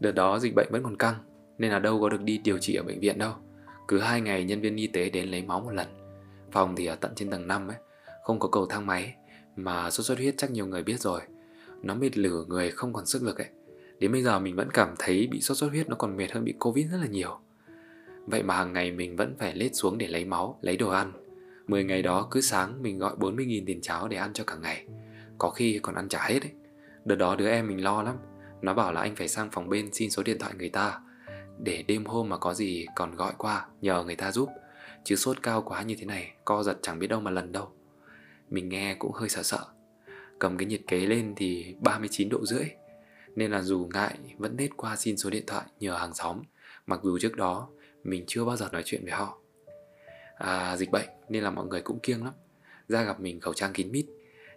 Đợt 0.00 0.12
đó 0.12 0.38
dịch 0.38 0.54
bệnh 0.54 0.68
vẫn 0.70 0.82
còn 0.82 0.96
căng, 0.96 1.14
Nên 1.58 1.70
là 1.70 1.78
đâu 1.78 2.00
có 2.00 2.08
được 2.08 2.22
đi 2.22 2.38
điều 2.38 2.58
trị 2.58 2.74
ở 2.74 2.82
bệnh 2.82 3.00
viện 3.00 3.18
đâu. 3.18 3.32
Cứ 3.88 3.98
hai 3.98 4.20
ngày 4.20 4.44
nhân 4.44 4.60
viên 4.60 4.76
y 4.76 4.86
tế 4.86 5.10
đến 5.10 5.28
lấy 5.28 5.42
máu 5.42 5.60
một 5.60 5.70
lần. 5.70 5.86
Phòng 6.52 6.76
thì 6.76 6.86
ở 6.86 6.94
tận 6.94 7.12
trên 7.14 7.30
tầng 7.30 7.48
5 7.48 7.68
ấy, 7.68 7.76
Không 8.24 8.38
có 8.38 8.48
cầu 8.48 8.66
thang 8.66 8.86
máy, 8.86 9.14
Mà 9.56 9.90
sốt 9.90 10.06
xuất 10.06 10.18
huyết 10.18 10.34
chắc 10.36 10.50
nhiều 10.50 10.66
người 10.66 10.82
biết 10.82 11.00
rồi. 11.00 11.20
Nó 11.82 11.94
mệt 11.94 12.18
lử, 12.18 12.44
người 12.48 12.70
không 12.70 12.92
còn 12.92 13.06
sức 13.06 13.22
lực 13.22 13.38
ấy. 13.38 13.48
Đến 13.98 14.12
bây 14.12 14.22
giờ 14.22 14.38
mình 14.38 14.56
vẫn 14.56 14.70
cảm 14.70 14.94
thấy 14.98 15.28
bị 15.30 15.40
sốt 15.40 15.56
xuất 15.56 15.68
huyết 15.68 15.88
Nó 15.88 15.96
còn 15.96 16.16
mệt 16.16 16.32
hơn 16.32 16.44
bị 16.44 16.54
Covid 16.58 16.90
rất 16.90 16.98
là 17.00 17.06
nhiều. 17.06 17.38
Vậy 18.26 18.42
mà 18.42 18.56
hàng 18.56 18.72
ngày 18.72 18.92
mình 18.92 19.16
vẫn 19.16 19.34
phải 19.38 19.54
lết 19.54 19.74
xuống 19.74 19.98
để 19.98 20.06
lấy 20.06 20.24
máu, 20.24 20.58
lấy 20.62 20.76
đồ 20.76 20.90
ăn. 20.90 21.12
10 21.66 21.84
ngày 21.84 22.02
đó 22.02 22.28
cứ 22.30 22.40
sáng 22.40 22.82
mình 22.82 22.98
gọi 22.98 23.14
40.000 23.16 23.62
tiền 23.66 23.80
cháo 23.80 24.08
để 24.08 24.16
ăn 24.16 24.32
cho 24.32 24.44
cả 24.44 24.56
ngày. 24.56 24.86
Có 25.38 25.50
khi 25.50 25.78
còn 25.82 25.94
ăn 25.94 26.08
trả 26.08 26.26
hết 26.26 26.42
ấy. 26.42 26.52
Đợt 27.04 27.16
đó 27.16 27.36
đứa 27.36 27.48
em 27.48 27.68
mình 27.68 27.84
lo 27.84 28.02
lắm. 28.02 28.16
Nó 28.62 28.74
bảo 28.74 28.92
là 28.92 29.00
anh 29.00 29.16
phải 29.16 29.28
sang 29.28 29.50
phòng 29.50 29.68
bên 29.68 29.92
xin 29.92 30.10
số 30.10 30.22
điện 30.22 30.38
thoại 30.38 30.52
người 30.58 30.68
ta. 30.68 31.00
Để 31.58 31.82
đêm 31.82 32.04
hôm 32.04 32.28
mà 32.28 32.36
có 32.36 32.54
gì 32.54 32.86
còn 32.96 33.16
gọi 33.16 33.32
qua 33.38 33.66
nhờ 33.80 34.04
người 34.04 34.16
ta 34.16 34.32
giúp. 34.32 34.48
Chứ 35.04 35.16
sốt 35.16 35.42
cao 35.42 35.62
quá 35.62 35.82
như 35.82 35.96
thế 35.98 36.04
này 36.04 36.32
Co 36.44 36.62
giật 36.62 36.78
chẳng 36.82 36.98
biết 36.98 37.06
đâu 37.06 37.20
mà 37.20 37.30
lần 37.30 37.52
đâu. 37.52 37.68
Mình 38.50 38.68
nghe 38.68 38.94
cũng 38.94 39.12
hơi 39.12 39.28
sợ 39.28 39.42
sợ. 39.42 39.66
Cầm 40.38 40.56
cái 40.56 40.66
nhiệt 40.66 40.80
kế 40.86 41.06
lên 41.06 41.34
thì 41.36 41.74
39 41.80 42.28
độ 42.28 42.46
rưỡi. 42.46 42.64
Nên 43.36 43.50
là 43.50 43.62
dù 43.62 43.88
ngại 43.94 44.18
vẫn 44.38 44.56
nết 44.56 44.70
qua 44.76 44.96
xin 44.96 45.16
số 45.16 45.30
điện 45.30 45.44
thoại 45.46 45.64
nhờ 45.80 45.94
hàng 45.94 46.14
xóm. 46.14 46.42
Mặc 46.86 47.00
dù 47.02 47.18
trước 47.18 47.36
đó 47.36 47.68
mình 48.04 48.24
chưa 48.26 48.44
bao 48.44 48.56
giờ 48.56 48.68
nói 48.72 48.82
chuyện 48.84 49.02
với 49.02 49.12
họ. 49.12 49.38
À 50.34 50.76
dịch 50.76 50.90
bệnh 50.90 51.08
nên 51.28 51.42
là 51.42 51.50
mọi 51.50 51.66
người 51.66 51.80
cũng 51.80 51.98
kiêng 52.00 52.24
lắm. 52.24 52.34
Ra 52.88 53.02
gặp 53.02 53.20
mình 53.20 53.40
khẩu 53.40 53.54
trang 53.54 53.72
kín 53.72 53.92
mít. 53.92 54.06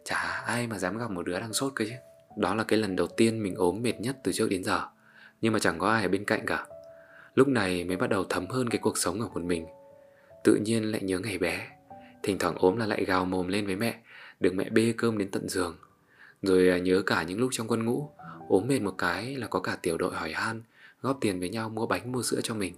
Chả 0.04 0.18
ai 0.46 0.68
mà 0.68 0.78
dám 0.78 0.98
gặp 0.98 1.12
một 1.12 1.26
đứa 1.26 1.40
đang 1.40 1.54
sốt 1.54 1.72
cơ 1.76 1.86
chứ. 1.86 1.94
Đó 2.38 2.56
là 2.56 2.64
cái 2.64 2.80
lần 2.80 2.96
đầu 2.96 3.08
tiên 3.08 3.44
mình 3.44 3.56
ốm 3.56 3.82
mệt 3.82 4.00
nhất 4.00 4.18
từ 4.24 4.32
trước 4.32 4.50
đến 4.50 4.64
giờ. 4.64 4.88
Nhưng 5.42 5.54
mà 5.54 5.60
chẳng 5.60 5.80
có 5.80 5.90
ai 5.90 6.04
ở 6.04 6.10
bên 6.10 6.26
cạnh 6.26 6.46
cả. 6.46 6.66
Lúc 7.36 7.48
này 7.48 7.84
mới 7.84 7.98
bắt 7.98 8.10
đầu 8.10 8.24
thấm 8.24 8.48
hơn 8.48 8.70
cái 8.70 8.80
cuộc 8.82 8.98
sống 8.98 9.22
ở 9.22 9.28
một 9.28 9.42
mình. 9.42 9.66
Tự 10.44 10.56
nhiên 10.56 10.92
lại 10.92 11.02
nhớ 11.02 11.20
ngày 11.20 11.38
bé. 11.38 11.68
Thỉnh 12.24 12.40
thoảng 12.40 12.56
ốm 12.56 12.78
là 12.78 12.86
lại 12.86 13.06
gào 13.06 13.26
mồm 13.26 13.48
lên 13.48 13.66
với 13.66 13.76
mẹ, 13.76 14.00
Được 14.40 14.54
mẹ 14.56 14.70
bê 14.70 14.94
cơm 14.98 15.18
đến 15.18 15.32
tận 15.32 15.50
giường. 15.50 15.78
Rồi 16.42 16.70
à, 16.70 16.78
nhớ 16.78 17.02
cả 17.06 17.24
những 17.24 17.40
lúc 17.40 17.50
trong 17.52 17.68
quân 17.68 17.86
ngũ, 17.86 18.10
Ốm 18.48 18.68
mệt 18.68 18.80
một 18.80 18.96
cái 18.98 19.36
là 19.36 19.48
có 19.48 19.60
cả 19.60 19.78
tiểu 19.82 19.98
đội 19.98 20.14
hỏi 20.16 20.32
han, 20.32 20.62
Góp 21.02 21.18
tiền 21.22 21.40
với 21.40 21.50
nhau 21.50 21.70
mua 21.70 21.86
bánh 21.86 22.12
mua 22.12 22.24
sữa 22.24 22.40
cho 22.44 22.54
mình. 22.54 22.74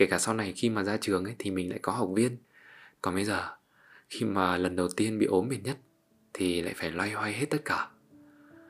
Kể 0.00 0.06
cả 0.06 0.18
sau 0.18 0.34
này 0.34 0.52
khi 0.56 0.70
mà 0.70 0.82
ra 0.82 0.96
trường 1.00 1.24
ấy, 1.24 1.34
thì 1.38 1.50
mình 1.50 1.70
lại 1.70 1.78
có 1.82 1.92
học 1.92 2.08
viên. 2.14 2.36
Còn 3.02 3.14
bây 3.14 3.24
giờ 3.24 3.48
Khi 4.10 4.26
mà 4.26 4.56
lần 4.56 4.76
đầu 4.76 4.88
tiên 4.88 5.18
bị 5.18 5.26
ốm 5.26 5.48
biển 5.48 5.62
nhất 5.62 5.78
Thì 6.32 6.62
lại 6.62 6.74
phải 6.76 6.90
loay 6.90 7.10
hoay 7.10 7.32
hết 7.32 7.46
tất 7.50 7.64
cả. 7.64 7.88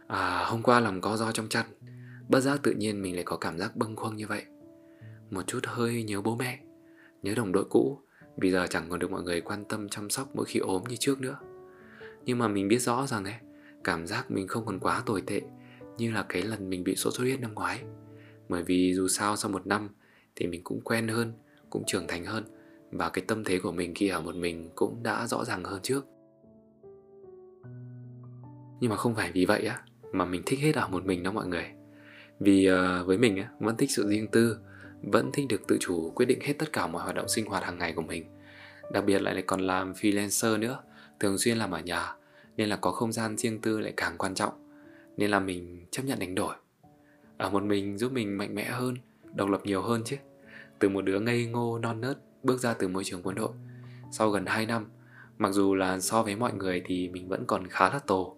À 0.07 0.45
hôm 0.45 0.63
qua 0.63 0.81
lòng 0.81 1.01
co 1.01 1.17
do 1.17 1.33
trong 1.33 1.49
chăn 1.49 1.67
Bất 2.29 2.41
giác 2.41 2.63
tự 2.63 2.73
nhiên 2.73 3.03
mình 3.03 3.15
lại 3.15 3.25
có 3.25 3.37
cảm 3.37 3.59
giác 3.59 3.77
bâng 3.77 3.97
khuâng 3.97 4.17
như 4.17 4.27
vậy. 4.27 4.45
Một 5.31 5.43
chút 5.47 5.61
hơi 5.65 6.03
nhớ 6.03 6.21
bố 6.21 6.37
mẹ 6.37 6.59
Nhớ 7.23 7.35
đồng 7.35 7.53
đội 7.53 7.65
cũ 7.65 8.01
Bây 8.37 8.51
giờ 8.51 8.67
chẳng 8.71 8.87
còn 8.91 8.99
được 8.99 9.11
mọi 9.11 9.23
người 9.23 9.41
quan 9.41 9.65
tâm 9.65 9.89
chăm 9.89 10.11
sóc 10.11 10.29
mỗi 10.35 10.45
khi 10.45 10.61
ốm 10.61 10.83
như 10.89 10.97
trước 10.97 11.21
nữa. 11.21 11.39
Nhưng 12.25 12.39
mà 12.39 12.49
mình 12.49 12.69
biết 12.69 12.83
rõ 12.83 13.07
rằng 13.07 13.25
ấy 13.25 13.35
Cảm 13.85 14.07
giác 14.07 14.31
mình 14.31 14.49
không 14.49 14.67
còn 14.67 14.79
quá 14.79 15.03
tồi 15.07 15.23
tệ 15.27 15.41
Như 15.99 16.13
là 16.13 16.27
cái 16.29 16.43
lần 16.43 16.71
mình 16.71 16.85
bị 16.85 16.97
sốt 16.97 17.15
xuất 17.15 17.23
huyết 17.25 17.41
năm 17.41 17.55
ngoái. 17.55 17.83
Bởi 18.49 18.63
vì 18.63 18.95
dù 18.95 19.09
sao 19.09 19.37
sau 19.37 19.51
một 19.51 19.67
năm 19.67 19.89
thì 20.37 20.47
mình 20.47 20.61
cũng 20.65 20.81
quen 20.81 21.09
hơn 21.09 21.33
Cũng 21.71 21.83
trưởng 21.87 22.07
thành 22.09 22.25
hơn. 22.25 22.45
Và 22.91 23.09
cái 23.09 23.25
tâm 23.29 23.45
thế 23.45 23.59
của 23.59 23.73
mình 23.73 23.95
khi 23.95 24.09
ở 24.09 24.21
một 24.21 24.35
mình 24.35 24.71
Cũng 24.75 25.03
đã 25.03 25.27
rõ 25.27 25.45
ràng 25.45 25.65
hơn 25.65 25.81
trước. 25.83 26.07
Nhưng 28.81 28.91
mà 28.91 28.97
không 28.97 29.15
phải 29.15 29.33
vì 29.33 29.45
vậy 29.45 29.67
á 29.67 29.83
mà 30.13 30.25
mình 30.25 30.43
thích 30.47 30.59
hết 30.61 30.75
ở 30.75 30.89
một 30.89 31.05
mình 31.05 31.23
đó 31.23 31.33
mọi 31.33 31.47
người. 31.47 31.65
Vì 32.41 32.69
uh, 32.73 33.07
với 33.07 33.19
mình 33.19 33.37
á, 33.37 33.51
vẫn 33.61 33.77
thích 33.77 33.91
sự 33.91 34.09
riêng 34.09 34.27
tư 34.27 34.57
vẫn 35.03 35.31
thích 35.33 35.47
được 35.49 35.67
tự 35.69 35.77
chủ 35.81 36.11
quyết 36.11 36.27
định 36.27 36.39
hết 36.41 36.53
tất 36.59 36.73
cả 36.73 36.87
mọi 36.87 37.03
hoạt 37.03 37.15
động 37.15 37.29
sinh 37.29 37.47
hoạt 37.47 37.65
hàng 37.65 37.79
ngày 37.79 37.93
của 37.93 38.03
mình. 38.03 38.25
Đặc 38.93 39.05
biệt 39.05 39.23
lại 39.23 39.43
còn 39.47 39.61
làm 39.61 39.93
freelancer 39.93 40.59
nữa 40.59 40.83
thường 41.21 41.39
xuyên 41.39 41.59
làm 41.59 41.71
ở 41.71 41.81
nhà 41.81 42.15
nên 42.57 42.69
là 42.69 42.77
có 42.77 42.93
không 42.93 43.13
gian 43.13 43.37
riêng 43.37 43.61
tư 43.61 43.81
lại 43.81 43.93
càng 43.97 44.19
quan 44.19 44.35
trọng. 44.35 44.53
Nên 45.17 45.31
là 45.31 45.41
mình 45.41 45.87
chấp 45.91 46.03
nhận 46.03 46.19
đánh 46.19 46.35
đổi. 46.35 46.55
Ở 47.37 47.51
một 47.51 47.63
mình 47.63 47.99
giúp 47.99 48.13
mình 48.13 48.39
mạnh 48.39 48.55
mẽ 48.55 48.65
hơn 48.65 48.95
độc 49.35 49.49
lập 49.49 49.61
nhiều 49.65 49.83
hơn 49.83 50.03
chứ. 50.05 50.17
Từ 50.79 50.89
một 50.89 51.03
đứa 51.03 51.21
ngây 51.21 51.47
ngô, 51.47 51.79
non 51.79 52.01
nớt, 52.01 52.19
bước 52.43 52.61
ra 52.61 52.75
từ 52.75 52.89
môi 52.89 53.05
trường 53.05 53.23
quân 53.23 53.35
đội. 53.35 53.53
Sau 54.13 54.31
gần 54.31 54.47
2 54.47 54.67
năm, 54.67 54.91
mặc 55.39 55.53
dù 55.53 55.75
là 55.75 56.01
so 56.01 56.23
với 56.23 56.37
mọi 56.37 56.53
người 56.55 56.83
thì 56.87 57.09
mình 57.09 57.29
vẫn 57.29 57.45
còn 57.47 57.67
khá 57.69 57.91
là 57.91 57.99
tổ 57.99 58.37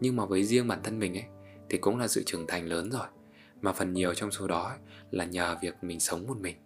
nhưng 0.00 0.16
mà 0.16 0.24
với 0.24 0.44
riêng 0.44 0.68
bản 0.68 0.78
thân 0.82 0.98
mình 0.98 1.14
ấy, 1.14 1.24
thì 1.68 1.78
cũng 1.78 1.98
là 1.98 2.08
sự 2.08 2.22
trưởng 2.26 2.46
thành 2.46 2.66
lớn 2.66 2.90
rồi. 2.90 3.06
Mà 3.60 3.72
phần 3.72 3.92
nhiều 3.92 4.14
trong 4.14 4.30
số 4.30 4.46
đó 4.46 4.76
là 5.10 5.24
nhờ 5.24 5.56
việc 5.62 5.74
mình 5.82 6.00
sống 6.00 6.26
một 6.26 6.36
mình. 6.40 6.56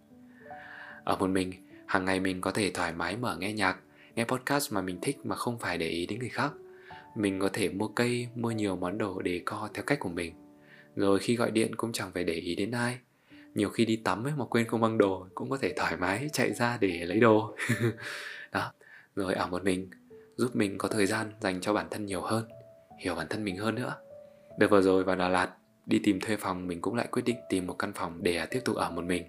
Ở 1.03 1.15
một 1.15 1.29
mình, 1.29 1.53
hàng 1.85 2.05
ngày 2.05 2.19
mình 2.19 2.41
có 2.41 2.51
thể 2.51 2.71
thoải 2.71 2.93
mái 2.93 3.17
mở 3.17 3.37
nghe 3.39 3.53
nhạc, 3.53 3.77
nghe 4.15 4.25
podcast 4.25 4.73
mà 4.73 4.81
mình 4.81 4.99
thích 5.01 5.17
mà 5.23 5.35
không 5.35 5.59
phải 5.59 5.77
để 5.77 5.87
ý 5.87 6.05
đến 6.05 6.19
người 6.19 6.29
khác. 6.29 6.53
Mình 7.15 7.39
có 7.39 7.49
thể 7.53 7.69
mua 7.69 7.87
cây, 7.87 8.27
mua 8.35 8.51
nhiều 8.51 8.75
món 8.75 8.97
đồ 8.97 9.21
để 9.21 9.41
co 9.45 9.69
theo 9.73 9.83
cách 9.83 9.99
của 9.99 10.09
mình. 10.09 10.33
Rồi 10.95 11.19
khi 11.19 11.35
gọi 11.35 11.51
điện 11.51 11.75
cũng 11.75 11.91
chẳng 11.91 12.11
phải 12.13 12.23
để 12.23 12.33
ý 12.33 12.55
đến 12.55 12.71
ai 12.71 12.97
nhiều 13.57 13.69
khi 13.69 13.85
đi 13.85 13.95
tắm 13.95 14.23
ấy 14.27 14.33
mà 14.37 14.45
quên 14.45 14.67
không 14.67 14.81
mang 14.81 14.97
đồ, 14.97 15.27
cũng 15.35 15.49
có 15.49 15.57
thể 15.61 15.73
thoải 15.77 15.97
mái 15.97 16.29
chạy 16.33 16.53
ra 16.53 16.77
để 16.81 17.05
lấy 17.05 17.19
đồ. 17.19 17.55
Đó, 18.51 18.71
rồi 19.15 19.33
ở 19.33 19.47
một 19.47 19.63
mình, 19.63 19.89
giúp 20.35 20.55
mình 20.55 20.77
có 20.77 20.87
thời 20.87 21.05
gian 21.05 21.31
dành 21.41 21.61
cho 21.61 21.73
bản 21.73 21.87
thân 21.91 22.05
nhiều 22.05 22.21
hơn, 22.21 22.47
hiểu 22.99 23.15
bản 23.15 23.27
thân 23.29 23.43
mình 23.43 23.57
hơn 23.57 23.75
nữa. 23.75 23.95
Đợt 24.57 24.67
vừa 24.67 24.81
rồi 24.81 25.03
vào 25.03 25.15
Đà 25.15 25.29
Lạt, 25.29 25.49
đi 25.85 25.99
tìm 26.03 26.19
thuê 26.19 26.37
phòng 26.37 26.67
mình 26.67 26.81
cũng 26.81 26.95
lại 26.95 27.07
quyết 27.11 27.21
định 27.25 27.37
tìm 27.49 27.67
một 27.67 27.73
căn 27.79 27.93
phòng 27.93 28.23
để 28.23 28.45
tiếp 28.45 28.59
tục 28.65 28.75
ở 28.75 28.89
một 28.89 29.03
mình. 29.03 29.23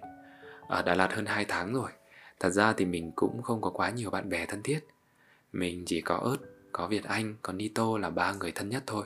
Ở 0.67 0.81
Đà 0.81 0.95
Lạt 0.95 1.13
hơn 1.13 1.25
2 1.25 1.45
tháng 1.45 1.73
rồi, 1.73 1.89
thật 2.39 2.49
ra 2.49 2.73
thì 2.73 2.85
mình 2.85 3.11
cũng 3.15 3.41
không 3.41 3.61
có 3.61 3.69
quá 3.69 3.89
nhiều 3.89 4.09
bạn 4.09 4.29
bè 4.29 4.45
thân 4.45 4.63
thiết. 4.63 4.79
Mình 5.53 5.83
chỉ 5.85 6.01
có 6.01 6.15
ớt, 6.15 6.37
có 6.71 6.87
Việt 6.87 7.03
Anh 7.03 7.35
còn 7.41 7.57
Nito 7.57 7.97
là 7.97 8.09
ba 8.09 8.33
người 8.33 8.51
thân 8.51 8.69
nhất 8.69 8.83
thôi. 8.87 9.05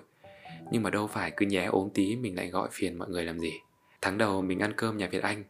Nhưng 0.71 0.83
mà 0.83 0.89
đâu 0.89 1.07
phải 1.07 1.31
cứ 1.37 1.45
nhé 1.45 1.65
ốm 1.65 1.89
tí 1.93 2.15
mình 2.15 2.35
lại 2.35 2.47
gọi 2.47 2.69
phiền 2.71 2.97
mọi 2.97 3.09
người 3.09 3.25
làm 3.25 3.39
gì 3.39 3.51
tháng 4.03 4.17
đầu 4.17 4.41
mình 4.41 4.59
ăn 4.59 4.73
cơm 4.75 4.97
nhà 4.97 5.07
Việt 5.07 5.23
Anh 5.23 5.43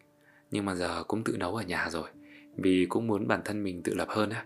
nhưng 0.51 0.65
mà 0.65 0.75
giờ 0.75 1.03
cũng 1.07 1.23
tự 1.23 1.37
nấu 1.37 1.55
ở 1.55 1.63
nhà 1.63 1.89
rồi 1.89 2.09
vì 2.57 2.85
cũng 2.89 3.07
muốn 3.07 3.27
bản 3.27 3.41
thân 3.45 3.63
mình 3.63 3.83
tự 3.83 3.93
lập 3.93 4.07
hơn 4.09 4.29
á. 4.29 4.45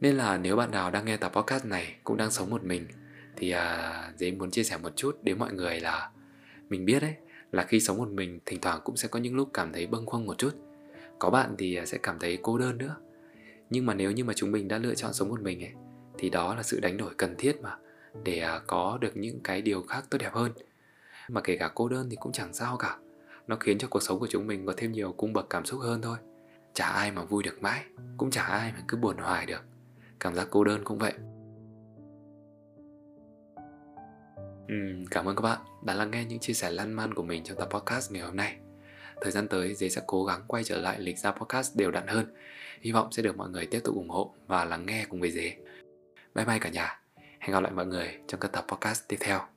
Nên 0.00 0.16
là 0.16 0.38
nếu 0.38 0.56
bạn 0.56 0.70
nào 0.70 0.90
đang 0.90 1.04
nghe 1.04 1.16
tập 1.16 1.32
podcast 1.34 1.64
này 1.64 1.96
cũng 2.04 2.16
đang 2.16 2.30
sống 2.30 2.50
một 2.50 2.64
mình 2.64 2.86
thì 3.36 3.50
à, 3.50 4.12
dễ 4.16 4.30
muốn 4.30 4.50
chia 4.50 4.62
sẻ 4.64 4.76
một 4.76 4.96
chút 4.96 5.18
đến 5.22 5.38
mọi 5.38 5.52
người 5.52 5.80
là 5.80 6.10
mình 6.68 6.84
biết 6.84 7.00
đấy 7.00 7.14
là 7.52 7.64
khi 7.64 7.80
sống 7.80 7.96
một 7.96 8.08
mình 8.08 8.40
thỉnh 8.46 8.60
thoảng 8.60 8.80
cũng 8.84 8.96
sẽ 8.96 9.08
có 9.08 9.18
những 9.18 9.36
lúc 9.36 9.50
cảm 9.52 9.72
thấy 9.72 9.86
bâng 9.86 10.06
khuâng 10.06 10.26
một 10.26 10.38
chút. 10.38 10.54
Có 11.18 11.30
bạn 11.30 11.54
thì 11.58 11.74
à, 11.74 11.86
sẽ 11.86 11.98
cảm 12.02 12.18
thấy 12.18 12.38
cô 12.42 12.58
đơn 12.58 12.78
nữa. 12.78 12.96
Nhưng 13.70 13.86
mà 13.86 13.94
nếu 13.94 14.10
như 14.10 14.24
mà 14.24 14.32
chúng 14.36 14.52
mình 14.52 14.68
đã 14.68 14.78
lựa 14.78 14.94
chọn 14.94 15.12
sống 15.12 15.28
một 15.28 15.40
mình 15.40 15.64
ấy 15.64 15.72
thì 16.18 16.30
đó 16.30 16.54
là 16.54 16.62
sự 16.62 16.80
đánh 16.80 16.96
đổi 16.96 17.14
cần 17.16 17.34
thiết 17.38 17.60
mà 17.60 17.76
để 18.24 18.38
à, 18.38 18.60
có 18.66 18.98
được 19.00 19.16
những 19.16 19.40
cái 19.40 19.62
điều 19.62 19.82
khác 19.82 20.04
tốt 20.10 20.18
đẹp 20.18 20.32
hơn 20.32 20.52
mà 21.28 21.40
kể 21.40 21.56
cả 21.56 21.70
cô 21.74 21.88
đơn 21.88 22.06
thì 22.10 22.16
cũng 22.16 22.32
chẳng 22.32 22.52
sao 22.52 22.76
cả. 22.76 22.98
Nó 23.46 23.56
khiến 23.56 23.78
cho 23.78 23.88
cuộc 23.88 24.02
sống 24.02 24.18
của 24.18 24.26
chúng 24.30 24.46
mình 24.46 24.66
có 24.66 24.74
thêm 24.76 24.92
nhiều 24.92 25.12
cung 25.12 25.32
bậc 25.32 25.46
cảm 25.50 25.64
xúc 25.64 25.80
hơn 25.80 26.02
thôi. 26.02 26.18
Chả 26.74 26.86
ai 26.86 27.12
mà 27.12 27.24
vui 27.24 27.42
được 27.42 27.62
mãi 27.62 27.84
cũng 28.16 28.30
chả 28.30 28.42
ai 28.42 28.72
mà 28.72 28.78
cứ 28.88 28.96
buồn 28.96 29.16
hoài 29.16 29.46
được. 29.46 29.62
Cảm 30.20 30.34
giác 30.34 30.48
cô 30.50 30.64
đơn 30.64 30.84
cũng 30.84 30.98
vậy. 30.98 31.12
Uhm, 34.64 35.04
cảm 35.10 35.28
ơn 35.28 35.36
các 35.36 35.42
bạn 35.42 35.58
đã 35.84 35.94
lắng 35.94 36.10
nghe 36.10 36.24
những 36.24 36.38
chia 36.38 36.52
sẻ 36.52 36.70
lan 36.70 36.92
man 36.92 37.14
của 37.14 37.22
mình 37.22 37.44
trong 37.44 37.58
tập 37.58 37.68
podcast 37.70 38.12
ngày 38.12 38.22
hôm 38.22 38.36
nay. 38.36 38.56
Thời 39.20 39.32
gian 39.32 39.48
tới 39.48 39.74
dế 39.74 39.88
sẽ 39.88 40.02
cố 40.06 40.24
gắng 40.24 40.42
quay 40.46 40.64
trở 40.64 40.80
lại 40.80 41.00
lịch 41.00 41.18
ra 41.18 41.30
podcast 41.32 41.76
đều 41.76 41.90
đặn 41.90 42.06
hơn. 42.06 42.34
Hy 42.80 42.92
vọng 42.92 43.12
sẽ 43.12 43.22
được 43.22 43.36
mọi 43.36 43.50
người 43.50 43.66
tiếp 43.66 43.80
tục 43.84 43.94
ủng 43.94 44.08
hộ 44.08 44.34
và 44.46 44.64
lắng 44.64 44.86
nghe 44.86 45.06
cùng 45.08 45.20
với 45.20 45.30
dế 45.30 45.56
bye 46.34 46.44
bye 46.44 46.58
cả 46.58 46.68
nhà. 46.68 47.00
Hẹn 47.40 47.52
gặp 47.52 47.60
lại 47.60 47.72
mọi 47.72 47.86
người 47.86 48.18
trong 48.28 48.40
các 48.40 48.52
tập 48.52 48.64
podcast 48.68 49.08
tiếp 49.08 49.16
theo. 49.20 49.53